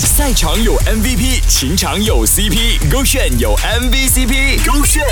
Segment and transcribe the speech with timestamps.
[0.00, 5.04] 赛场有 MVP，情场有 CP，勾选有 MVCp，勾选。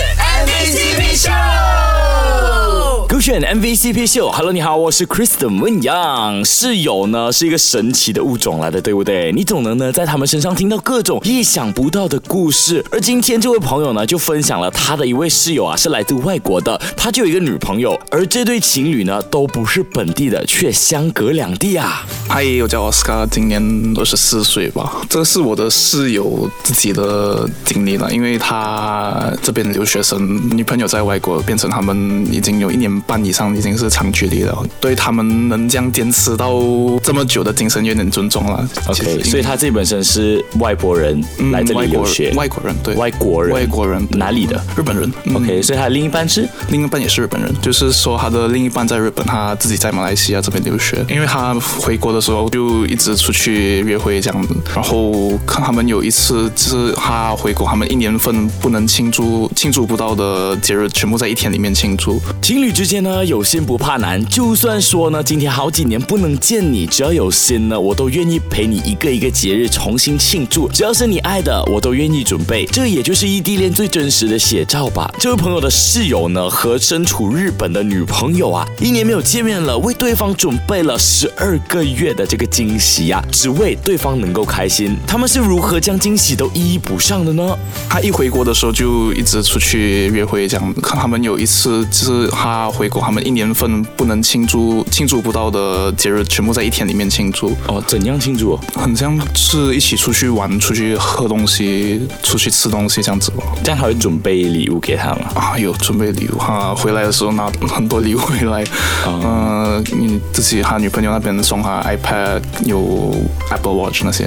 [3.53, 4.31] MVCp 秀。
[4.31, 6.43] Hello，你好，我是 Kristen 温阳。
[6.43, 9.31] 室友呢是一个神奇的物种来的，对不对？
[9.31, 12.83] 你总能呢在他们身上听到各种意想不到的故事。
[12.91, 22.07] 而今天这位朋友呢就分享了他的一位室友啊是来自外国的，他就有一个女朋友，而这对情侣呢都不是本地的，却相隔两地啊。
[22.31, 23.63] 嗨，我叫 Oscar，今年
[23.99, 25.03] 二十四岁吧。
[25.11, 34.63] 这是我的室友自己的经历了，因为他这边留学生，女朋友在外国，变成他们已经有一年半以上，已经是长距离了。
[34.81, 36.61] 对他们能这样坚持到
[37.03, 38.69] 这么久的精神有点尊重了。
[38.87, 44.63] OK，所以他自己本身是外国人，来这里留学，嗯外国人对，外国人，外国人哪里的？
[44.77, 45.11] 日本人。
[45.25, 51.05] 嗯 OK，所以他的另一半是另一半也是日本人，就是说他的另一半在日本，他自己在马来西亚这边留学。
[51.09, 62.21] 因为他回国的时候就一直出去约会这样子，然后看他们有一次就是他回国，他们一年份不能庆祝庆祝不到的节日，全部在一天里面庆祝。
[62.41, 64.23] 情侣之间呢，有心不怕难。
[64.27, 70.69] 就算说呢，今天好几年不能见你，只要有心呢，我都愿意陪你一个一个节日重新庆祝。
[70.69, 72.67] 只要是你爱的，我都愿意准备。
[72.67, 75.11] 这也就是异地恋最真实的写照吧。
[75.19, 84.95] 这位朋友的室友呢，和身处日本的女朋友啊，一年没有见面了，为对方准备了十二个月的这个惊喜呀、只为对方能够开心。
[85.07, 87.57] 他们是如何将惊喜都一一补上的呢？
[87.89, 97.57] 他一回国的时候就一直出去约会，这样看他们有一次就是他回国，他们一年份不能庆祝庆祝不到的节日，全部在一天里面庆祝。
[97.67, 98.57] 哦，怎样庆祝？
[98.75, 103.43] 很像是一起出去玩、出去喝东西、出去吃东西这样子吧。
[103.63, 105.33] 这样他会准备礼物给他吗？
[105.35, 108.65] 啊，有准备礼物哈，回来的时候拿很多礼物回来。
[109.07, 113.15] 嗯、你自己他女朋友那边送他 iPad，有
[113.51, 114.27] Apple Watch 那些，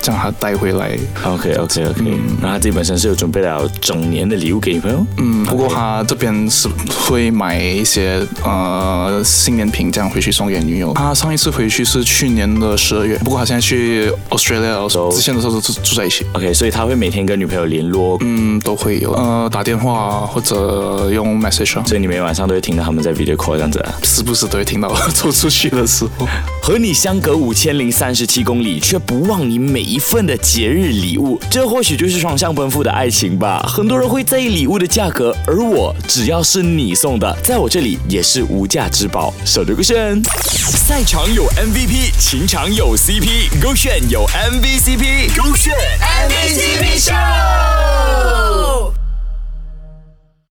[0.00, 0.96] 这样他带回来。
[1.24, 2.02] OK OK OK，、
[2.40, 5.06] 那他自己本身是有准备了整年的礼物给女朋友。
[5.18, 6.68] 嗯，不过他这边是
[7.06, 10.92] 会买一些呃新年品，这样回去送给女友。
[10.94, 16.26] 他上一次回去是去年的十二月，不过他现在去 Australia，的时候之前的时候是住住在一起。
[16.32, 23.94] OK，所以他会每天跟女朋友联络，嗯，都会有，呃，打电话或者用 message，啊所以你每晚上都会听到他们在 video call 这样子、啊。
[24.02, 26.26] 时不时都会听到走出去的时候。
[26.62, 33.64] 和你相隔五千零三十七公里，却不忘你每一份的节日礼物，这或许就是双向奔赴的爱情吧。
[33.68, 39.30] 很多人会在意礼物的价格，而我只要是你送的，在我这里也也是无价之宝。
[39.44, 46.25] 手这个选，赛场有 MVP，情场有 CP，勾选有 MVCp，勾选 MVP。